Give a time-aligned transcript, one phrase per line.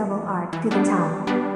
[0.00, 1.49] double R to the top.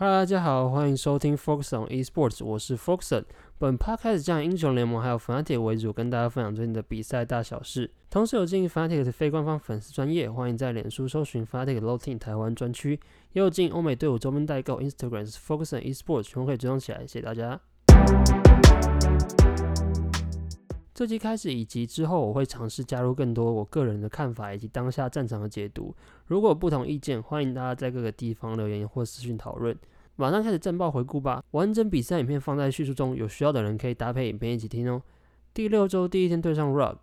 [0.00, 3.24] Hello，大家好，欢迎收听 Focus on Esports，我是 Foxon。
[3.58, 7.90] 本 podcast 将以英雄联盟还有 Fnatic 为主，跟大家分享最近的比赛大小事。
[8.08, 13.00] 同时有进 Fnatic 的非官方粉丝专业，欢迎在脸书搜寻 Fnatic LoTIN 台湾专区，
[13.32, 17.60] 也有进欧美队伍周边代购，Instagram 是 Focus on Esports，全部可以追踪起来，谢谢大家。
[20.98, 25.94] 这期开始以及之后，我会尝试加入更多我个人的看法以及当下战场的解读。
[26.26, 29.78] 如果有不同意见，欢迎大家在各个地方留言或私讯讨论。
[30.16, 35.00] 马上开始战报回顾吧，完整比赛影片放在叙述中，有需要的人可以搭配影片一起听哦。
[35.54, 36.96] 第六周第一天对上 Rug，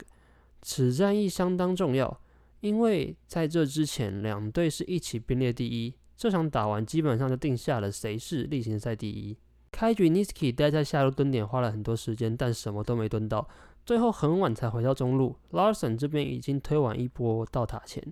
[0.62, 2.20] 此战役相当重要，
[2.60, 9.38] 因为在这之前两队是一起并列第一，这场打完基本上就定下了谁是例行赛第一。
[9.72, 13.46] 开局 Niski 待在下路蹲点花了很多时间，但什么都没蹲到，
[13.86, 15.36] 最后很晚才回到中路。
[15.52, 18.04] Larson 这边已经推完一波到塔前，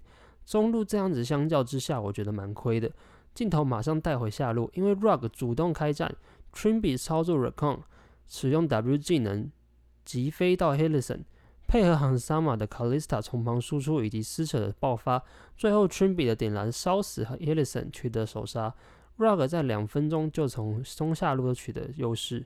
[0.45, 2.91] 中路这样子相较之下，我觉得蛮亏的。
[3.33, 6.16] 镜头马上带回下路，因为 Rug 主动开战
[6.53, 7.79] ，Trimby 操作 Recon，
[8.27, 9.51] 使用 W 技能
[10.05, 11.25] 急飞到 h i l l i s o n
[11.67, 15.23] 配合寒霜马的 Kalista 从旁输出以及撕扯的爆发，
[15.57, 18.71] 最后 Trimby 的点燃烧死和 h i l l i s o n 取得首杀。
[19.17, 22.45] Rug 在两分钟就从中下路取得优势。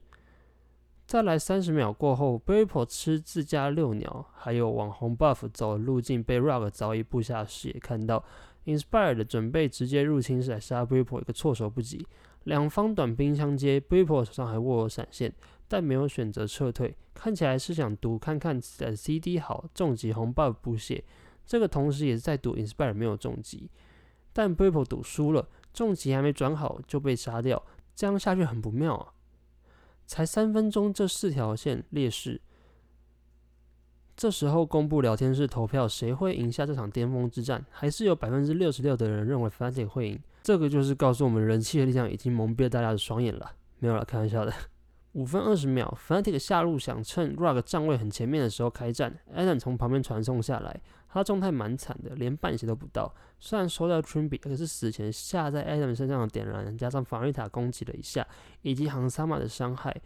[1.08, 8.22] 再来三十秒过后 b r i p o 吃自家六鸟，还有网红 Buff 走的路径被 Rug 早已布下视野看到。
[8.66, 12.06] Inspired 准备直接入侵来杀 b r i p o 一个措手不及，
[12.44, 15.34] 两方短兵相接 b r i p o 手上还握有闪现，
[15.70, 21.02] 但没有选择撤退，看起来是想赌看看的 CD 好重疾红 buff 补血，
[21.46, 23.72] 这个同时也是在赌 Inspired 没有重疾，
[24.34, 27.64] 但 b r i p o 赌输了，重疾还没转好就被杀掉，
[27.96, 29.14] 这样下去很不妙啊！
[30.08, 32.42] 才三分钟，这四条线劣势。
[34.16, 37.64] 这时候公布聊天室投票，谁会赢下这场巅峰之战？
[37.70, 40.20] 还是有百分之六十六的人认为 Fnatic 会赢。
[40.42, 43.52] 这个就是告诉我们，人气的力量已经蒙蔽了大家的双眼了。
[43.78, 44.52] 没有了，开玩笑的。
[45.18, 50.80] 五分二十秒，Fnatic 下路想趁 Rug 站位很前面的时候开战，Adam 从旁边传送下来，
[51.10, 53.12] 他状态蛮惨的，连半血都不到。
[53.40, 58.28] 虽然收到 Trimby，可是死前下在 Adam 身上的点燃，加上防御塔攻击了一下，
[58.62, 60.00] 以及航沙马的伤害，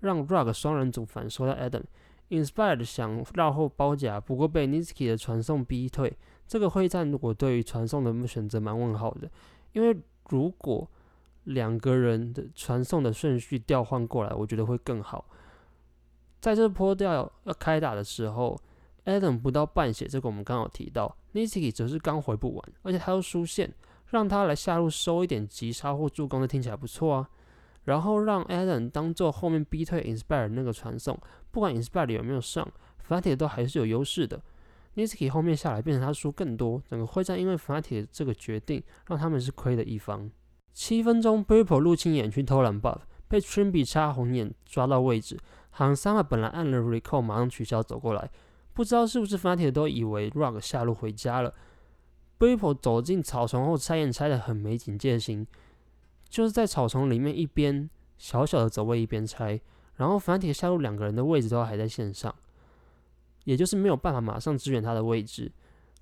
[0.00, 1.82] 让 Rug 双人组反收到 Adam。
[2.30, 6.16] Inspired 想绕后包夹，不过被 Niski 的传送逼退。
[6.46, 9.30] 这个会战，我对于传送的选择蛮问号的，
[9.74, 9.94] 因为
[10.30, 10.90] 如果
[11.50, 15.24] 两个人的传送的顺序调换过来，我觉得会更好。
[16.40, 18.58] 在这波调要开打的时候
[19.04, 23.72] ，Adam 不到半血，这个我们刚好提到，Niski 则是刚回不完，而且他又输线，
[24.06, 27.28] 让他来下路收一点击杀或助攻，这听起来不错啊。
[27.84, 31.18] 然后让 Adam 当做后面逼退 Inspire 那个传送，
[31.50, 32.66] 不管 Inspire 有没有上
[33.08, 34.40] ，Fnatic 都还是有优势的。
[34.96, 40.30] Niski 后面下来变成他输更多，整个会战因为 Fnatic 这个决定，让他们是亏的一方。
[40.72, 42.98] 七分钟 b r i p o 入侵眼区偷懒 buff，
[43.28, 45.38] 被 Trimby 插红眼抓到位置，
[45.70, 48.30] 航三号本来按了 Recall 马上取消走过来，
[48.72, 51.54] 不知道是不是 f a t 都以为 Rug 下路回家了。
[52.38, 55.46] b r i p o 走进草丛后拆眼拆的很没警戒心。
[56.28, 59.60] 就是在草丛里面一边小小的走位一边拆，
[59.96, 62.32] 然后反铁下路两个人的位置都还在线上，
[63.42, 65.50] 也就是没有办法马上支援他的位置。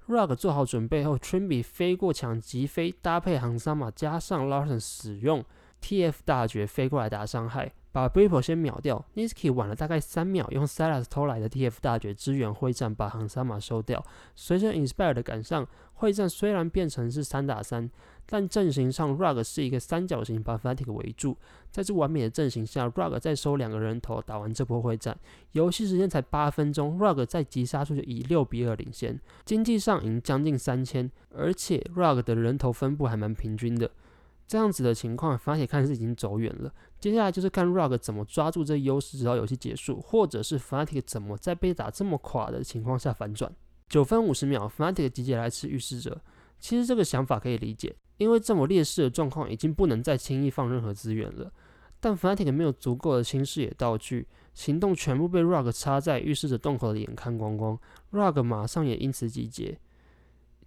[0.08, 5.44] Rug 做好准备后，Trimby 飞过墙急飞，搭配航沙马加上 Larson 使用
[5.82, 9.04] TF 大绝飞过来打伤害，把 b r i p o 先秒掉。
[9.16, 14.04] Niski 晚了大概三秒，用 Silas 偷来的 TF 大绝支援会战，把航沙马收掉。
[14.36, 17.91] 随着 Inspire 的赶上，会战虽然变成是三打三。
[18.31, 21.34] 但阵型上，Rug 是一个三角形把 Fnatic 围住。
[21.70, 25.19] 在这完美的阵型下，Rug 再收两个人头，打完这波会战，
[25.53, 33.91] 游戏时间才八分钟，Rug 再急杀出就以六比二领先，经济上赢将近三千，而且 Rug 的人头分布还蛮平均的。
[34.48, 36.73] 这样子的情况，Fnatic 看似已经走远了。
[36.99, 43.55] 接下来就是看 Rug 怎么抓住这优势直到游戏结束，或者是 Fnatic 怎么在被打这么垮的情况下反转。
[43.90, 46.20] 九分五十秒，Fnatic 集结来吃预示者。
[46.58, 47.94] 其实这个想法可以理解。
[48.17, 51.52] 因为这么劣势的状况，已经不能再轻易放任何资源了。
[52.00, 57.78] 但 Fnatic 没有足够的新视野道具，行动全部被 Rug 插在预示着洞口的眼看光光。
[58.11, 59.78] Rug 马上也因此集结。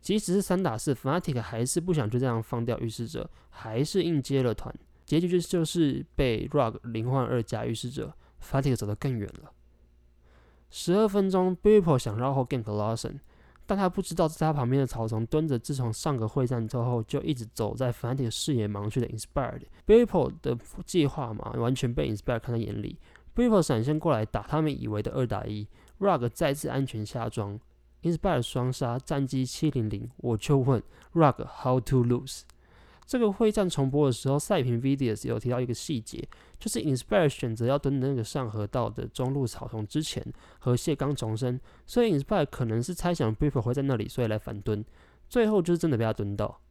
[0.01, 4.73] 即使是三打四，Fnatic 还是不想就这样放掉预示者，还是硬接了团。
[5.05, 8.13] 结局就是被 Rug 零换二加预示者
[8.43, 9.51] ，Fnatic 走得更远了。
[10.69, 13.19] 十二分钟 b i p o 想绕后 gank Lawson。
[13.67, 19.61] 但他不知道在他旁边的草丛蹲着，自从上个会战之后就一直走在 Fnatic 视野盲区的 Inspired。
[19.85, 22.97] b i p o 的计划嘛，完全被 Inspired 看在眼里。
[23.33, 25.65] b i p o 闪现过来打他们以为的二打一
[25.99, 27.57] ，Rug 再次安全下装
[28.03, 30.09] Inspire 双杀，战绩七零零。
[30.17, 30.81] 我就问
[31.13, 32.41] Rug how to lose？
[33.05, 36.25] 这个会战重播的时候，赛评 Videos 有提到一个细节，
[36.57, 40.25] 就是 Inspire 选择要蹲那个上河道的中路草丛之前
[40.59, 44.85] 和谢刚重生，所以 Inspire 可能是猜想 Briefer 会在那里，所以来反蹲，
[45.27, 46.61] 最后就是真的被他蹲到。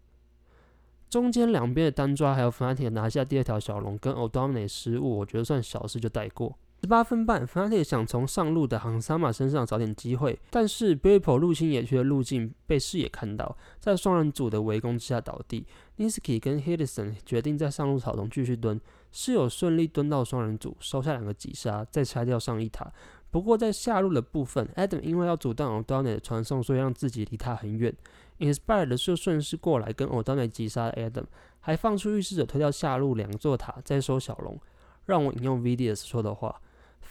[1.11, 6.57] 中间两边的单抓还有 Fnatic 拿下第二条小龙跟 Odomine 失误，我觉得算小事就带过。
[6.83, 15.67] 十八分半，Fnatic 想从上路的杭萨马身上找点机会，但是 b i p o 入侵野区的路径被视野看到，在双人组的围攻之下倒地。
[15.99, 18.81] Niski 跟 h i d d i s o n 决定在上路草丛继续蹲，
[19.13, 22.91] 室友顺利蹲到双人组，收下两个击杀，再拆掉上一塔。
[23.31, 27.95] 不过在下路的部分，Adam 因为要阻断 Odone 的传送，所以让自己离他很远。
[28.39, 31.27] Inspired 就顺势过来跟 Odone 击杀 Adam，
[31.61, 34.59] 还放出预示者推掉下路两座塔，再收小龙。
[35.05, 36.59] 让我引用 VDS 说的话。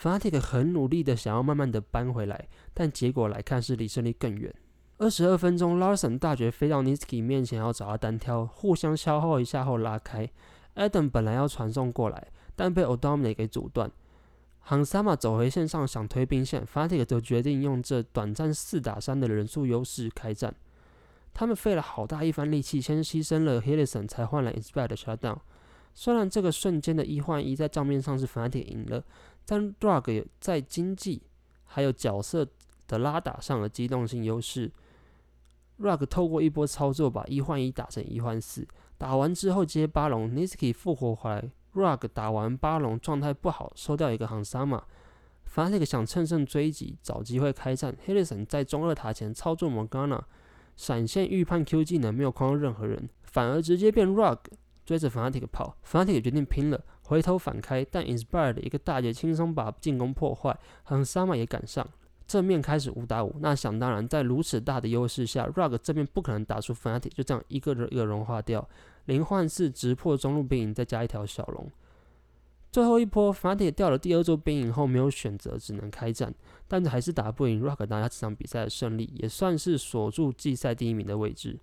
[0.01, 4.53] Fnatic 很努力的想要慢慢的搬回来，但结果来看是离胜利更远。
[4.97, 10.29] 二十二分钟，Larson 大绝飞到 Niski 面前要找他单挑，互相消耗一下后拉开。
[10.75, 13.91] Adam 本来要传送过来，但被 Odomine 给阻断。
[14.67, 20.53] Hansama 走回线上想推兵线，Fnatic 则决定用这短暂四打三的人数优势开战。
[21.33, 25.37] 他们费了好大一番力气，先牺牲了 h i l l i s o n 才换来 Inspire 的 shutdown。
[25.93, 29.03] 虽然这个瞬间的一换一在账面上是 Fnatic 赢了。
[29.51, 31.23] 但 Rug 在经济
[31.65, 32.47] 还有角色
[32.87, 34.71] 的拉打上的机动性优势
[35.79, 44.83] ，Rug 透过一波操作把一换一打成一换四，打完之后接八龙，Niski 复活回来，Rug 打完八龙状态不好，收掉一个航沙马，
[45.45, 50.21] 反那个想趁胜追击，找机会开战 h i l l i s o n 在中二塔前操作 Morgana，
[50.75, 54.37] 闪现预判 Q 技能没有框到任何人，反而直接变 Rug
[54.85, 56.15] 追着 f a n a t i c 跑 f a n a t i
[56.17, 56.79] c 决定拼了。
[57.09, 61.87] 回头反开，但 Inspired 一个大姐轻松把进攻破坏，和 Sama 也赶上，
[62.27, 63.35] 正面开始五打五。
[63.39, 68.69] 那想当然，在如此大的优势下，Rug 这边不可能打出 Fnatic，就这样一个一个融化掉。
[69.05, 71.67] 零换四直破中路兵营，再加一条小龙。
[72.71, 76.31] 最后一波，Fnatic 掉了第二座兵营后，没有选择，只能开战，
[76.67, 81.57] 但是还是打不赢 Rug，拿下这场比赛的胜利，也算是锁住季赛第一名的位置。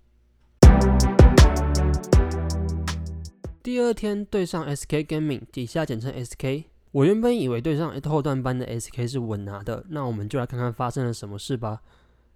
[3.67, 6.63] 第二天对上 SK Gaming，底下简称 SK。
[6.93, 11.81] 我原本以为对上后段班的 SK 是稳拿的，那我们就来看看发生了什么事吧。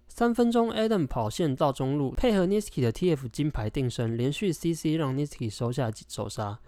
[0.08, 6.58] 三分钟，Adam 跑线到中路，配合 Niski 的 TF 金牌定身，连续 CC 让 Niski 收下首杀。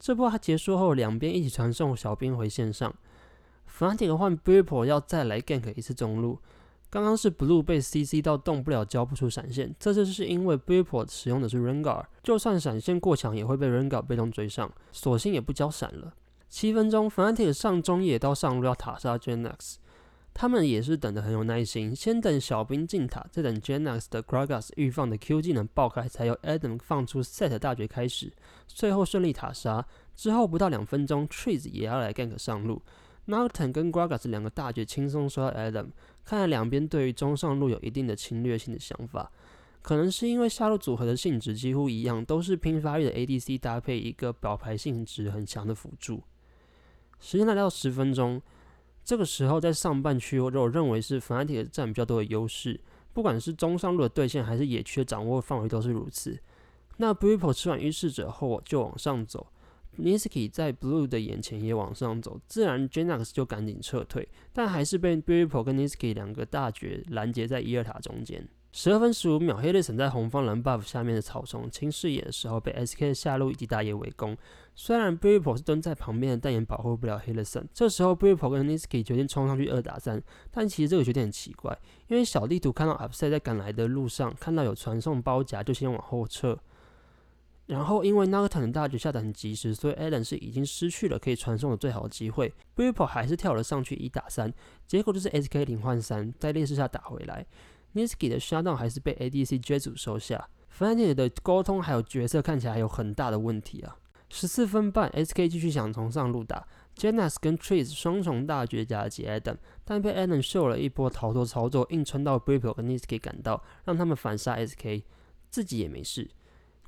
[0.00, 2.92] 这波结束后，两边一起传送小兵回线上。
[3.72, 6.40] Fnatic 换 b r p o 要再来 gank 一次中路。
[6.92, 9.74] 刚刚是 Blue 被 CC 到动不了，交不出闪现。
[9.78, 16.12] 这次是因为 Billboard 使用的是 Rengar，就算闪现过强，也会被 Rengar 被动追上，索性也不交闪了。
[16.50, 19.76] 七分钟，Fnatic 上中野到上路要塔杀 Janex，
[20.34, 28.30] 他们也是等得很有耐心，先等小兵进塔，再等 Janex 的 Gragas 预放的 Q 技能爆开，才由 Adam 放出 Set 大绝开始，
[28.68, 29.86] 最后顺利塔杀。
[30.14, 32.82] 之后不到两分钟，Trees 也要来 gank 上路。
[33.26, 35.88] Nocturne 跟 Gragas 两个大绝轻松刷 Adam，
[36.24, 39.30] 看来两边对于中上路有一定的侵略性的想法，
[39.80, 46.22] 可能是因为下路组合的性质几乎一样，都是拼发育的 ADC 搭配一个表牌性质很强的辅助。
[47.20, 48.42] 时间来到十分钟，
[49.04, 52.80] 这个时候在上半区，我认为是 Fnatic 占比较多的优势，
[53.12, 56.36] 不管是中上路的对线还是野区的掌握范围都是如此。
[56.96, 59.46] 那 b r i p o 吃完预示者后就往上走。
[59.98, 68.48] Niski 在 Blue 的眼前也往上走，自然 Janex 就赶紧撤退，但还是被 b r i p o 跟 Niski 两个大绝拦截在一二塔中间。
[68.74, 74.34] 十二分十五秒 h i l l i s o n 在红方蓝 buff 下面的草丛清视野的时候，被 SK 的下路以及大野围攻。
[74.74, 78.14] 虽然 b r i p o 是蹲在旁边的，但也保护不了 h i l l i s o n 这时候
[78.14, 86.58] b r i p o 跟 Niski 决定冲上去二打三，但其实这个决定很奇怪，因为小地图看到 Upset 在赶来的路上看到有传送包夹，就先往后撤。
[87.72, 92.52] 然后，因为 Nocturne 的大局下的很及时，所以 Allen 是已经失去了可以传送的最好的机会。
[92.74, 94.52] b r i p o 还是跳了上去一打三，
[94.86, 97.46] 结果就是 SK 零换三，在劣势下打回来。
[97.94, 100.48] Niski 的 shutdown 还是被 ADC 追组收下。
[100.78, 103.96] Fnatic 的沟通还有角色看起来有很大的问题啊！
[104.28, 114.56] 十四分半，SK 继续想从上路打，Janas 跟 Trees 双重大绝夹击 Adam，但被 Allen 秀了一波逃脱操作，硬撑到 b r i p o 跟 Niski 赶到，让他们反杀
[114.56, 115.02] SK，
[115.50, 116.30] 自己也没事。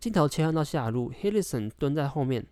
[0.05, 2.47] 镜头切换到下路 h i l l i s o n 蹲在后面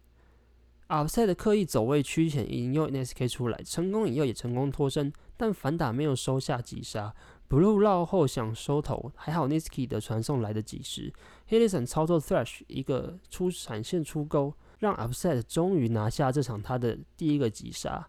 [0.88, 7.14] ，Upset 刻意走位趋前引诱 NSK 出来，成功引诱也成功脱身，但反打没有收下击杀
[7.50, 11.12] Blue 绕后想收头，还好 Niski 的传送来得及时
[11.46, 18.08] h i l l i s o n 操作 Thrash 一个出闪现出钩，让 Upset 终于拿下这场他的第一个击杀。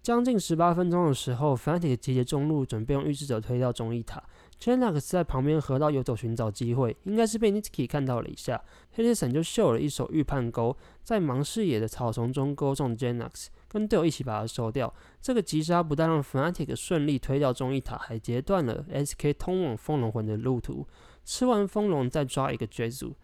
[0.00, 4.22] 将近十八分钟的时候，Fantic 集结中路，准备用预知者推掉中一塔。
[4.60, 8.62] Janax 在旁边河道游走寻找机会，应该是被 Nitski 看到了一下
[8.94, 14.92] hilson 就秀了一手预判钩，在盲视野的草丛中勾中 Janax，跟队友一起把他收掉。
[15.22, 20.86] 这个击杀不但让 Fnatic 顺利推掉中一塔，还截断了 SK 通往风龙魂的路途。
[21.24, 23.14] 吃完风龙再抓一个 Jezu，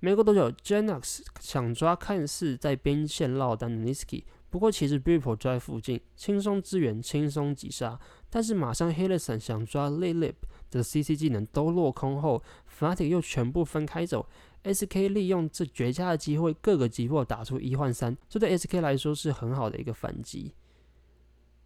[0.00, 4.24] 没过多久，Janax 想抓看似在边线落单的 Nitski。
[4.50, 7.98] 不过其实 Bippo 就在附近，轻松支援，轻松击杀。
[8.28, 10.34] 但是马上 h i l l i s o n 想抓 Lilip
[10.72, 14.26] 的 CC 技能都落空后 f a t i c 又全部分开走。
[14.64, 20.54] SK 利用这绝佳的机会，各个击破打出一换三，这对 SK 来说是很好的一个反击。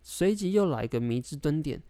[0.02, 1.82] 随即又来个迷之蹲点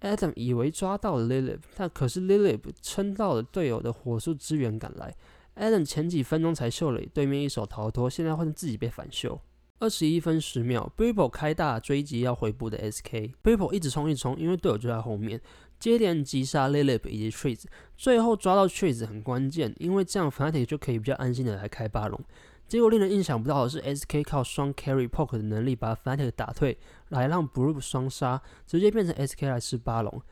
[0.00, 5.14] ，Adam 以为抓到了 Lilip，但可是 Lilip 撑到了队友的火速支援赶来。
[5.56, 9.40] Adam 前几分钟才秀了对面一手逃脱，现在换成自己被反秀。
[9.80, 13.32] 二十一分十秒 b i b o 开大追击要回补的 SK。
[13.42, 15.40] b i b o 一直冲一直冲，因为队友就在后面，
[15.82, 17.64] 接连击杀 Lilip 以及 Trees，
[17.96, 22.20] 最后抓到 Trees 很关键，因为这样 Fnatic 就可以比较安心的来开巴龙。
[22.68, 30.22] 结果令人意想不到的是，SK 靠双 Carry Poke 的能力把 Fnatic 打退，来让 b r u e 双杀，直接变成 SK 来吃巴龙。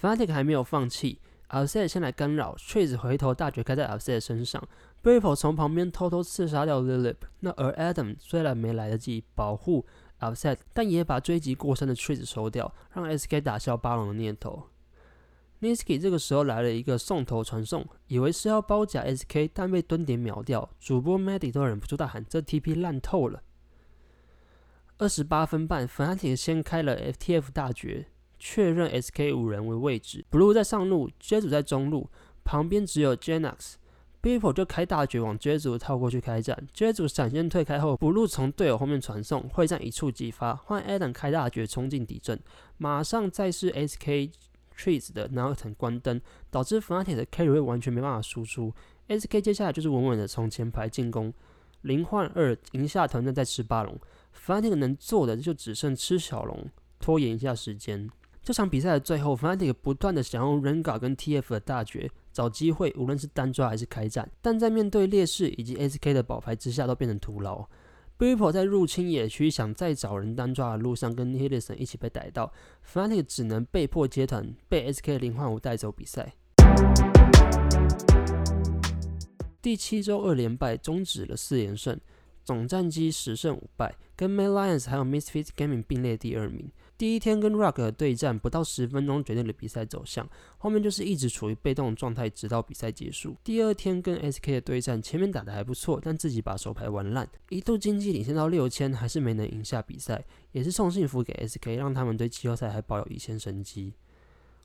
[0.00, 4.66] Fnatic 还没有放弃 a l s e t 先来干扰，Trees 回头大绝开在 a l s e t 身上。
[5.02, 9.84] b r i p o 从旁边偷偷刺杀掉 Lilip，那而 Adam 虽然没来得及保护
[10.20, 14.64] Upset，但也把追击过深的 Trees 收掉，让 SK 打消巴龙的念头。
[15.60, 20.68] Niski 这个时候来了一个送头传送，以为是要包夹 SK，但被蹲点秒掉。
[20.78, 23.42] 主播 Maddy 都忍不住大喊：“这 TP 烂透了！”
[24.98, 28.06] 二十八分半，Fnatic 先开了 FTF 大绝，
[28.38, 30.24] 确认 SK 五人为位置。
[30.30, 32.08] Blue 在上路，J 组在中路，
[32.44, 33.74] 旁边只有 Janax。
[34.22, 42.40] People 就开大绝往 J 组套过去开战，J 组闪现退开后，，Blue 从队友后面传送，会战一触即发，换 Adam 开大绝冲进敌阵，
[42.76, 44.30] 马上再是 SK
[44.76, 48.72] Trees 的 n o t o n 关灯，导致 Fnatic 的 Carry 会完全没办法输出
[49.08, 51.32] ，SK 接下来就是稳稳的从前排进攻，
[51.82, 53.98] 零换二赢下团战再吃八龙
[54.36, 56.68] ，Fnatic 能做的就只剩吃小龙，
[56.98, 58.08] 拖延一下时间。
[58.42, 62.08] 这场比赛的最后，Fnatic 不断的想用 Renga 跟 TF 的大绝。
[62.32, 67.66] 找机会，无论是单抓还是开战，但在面对劣势以及 SK 的保牌之下，都变成徒劳。
[68.18, 72.50] B i p o 在入侵野区想再找人单抓的路上，跟 h i l l i s o n 一起被逮到
[72.90, 76.34] ，Fnatic 只能被迫接团，被 SK 零换五带走比赛。
[79.60, 82.00] 第七周二连败，终止了四连胜，
[82.42, 86.70] 总战绩十胜五败，跟 m a y Lions 还有 Misfit Gaming 并列第二名。
[86.98, 90.26] 第一天跟 Rock 的对战不到十分钟决定了比赛走向，
[90.56, 93.36] 后面就是一直处于被动状态，直到比赛结束。
[93.44, 103.92] 第二天跟 SK 的对战，前面打的还不错，但自己把手牌玩烂，一度经济领先到六千，还是没能赢下比赛，也是送幸福给 SK，让他们对季后赛还保有一线生机。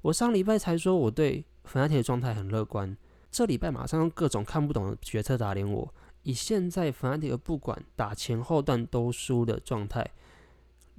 [0.02, 2.96] 我上礼拜才说我对 Fnatic 的状态很乐观，
[3.30, 5.94] 这礼拜马上用各种看不懂的决策打脸我。
[6.24, 10.10] 以现在 Fnatic 不管打前后段都输的状态。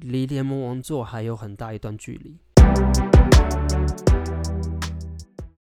[0.02, 2.37] 离联盟王座还有很大一段距离。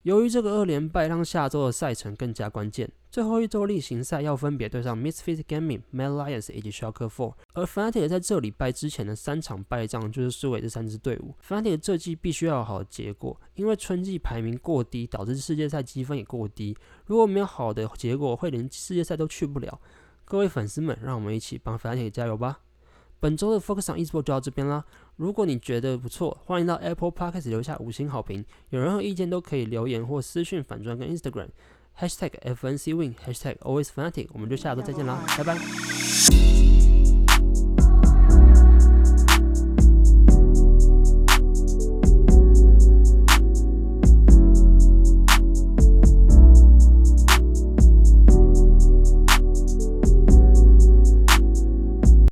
[0.02, 2.90] 由于这个二连败，让下周的赛程更加关键。
[3.08, 7.34] 最后一周例行赛要分别对上 Misfit Gaming、Mad Lions 以及 Shocker Four。
[7.52, 11.36] 而 Fnatic 在这礼拜之前的三场败仗，就是输给这三支队伍。
[11.46, 16.76] Fnatic 这季必须要有好的结果，因为春季排名过低，导致世界赛积分也过低。
[17.06, 19.80] 如果没有好的结果，会连世界赛都去不了。
[20.24, 22.58] 各位粉丝们，让我们一起帮 Fnatic 加油吧！
[23.22, 24.84] 本周的 Focus on Esport 就到这边啦。
[25.14, 28.44] 如果你觉得不错，欢迎到 Apple Podcast 留下五星好评。
[28.70, 31.46] 有任何意见都可以留言或私讯反转跟 Instagram
[32.00, 34.26] #FNCWin#AlwaysFanatic。
[34.32, 35.56] 我们就下周再见啦，拜拜。